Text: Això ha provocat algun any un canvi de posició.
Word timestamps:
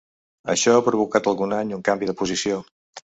Això 0.53 0.73
ha 0.77 0.81
provocat 0.87 1.29
algun 1.33 1.53
any 1.59 1.75
un 1.77 1.85
canvi 1.91 2.11
de 2.11 2.17
posició. 2.23 2.59